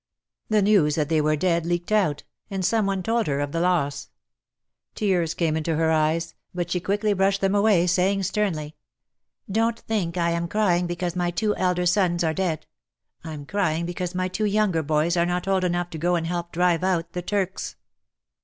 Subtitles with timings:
[0.49, 3.59] The news that they were dead leaked out, and some one told her of her
[3.59, 4.09] loss.
[4.95, 8.75] Tears came in her eyes, but she quickly brushed them away, saying sternly,"
[9.57, 12.65] Don't think I am crying because my two elder sons are dead;
[13.23, 16.51] I'm crying because my two younger boys are not old enough to go and help
[16.51, 17.75] drive out the Turks."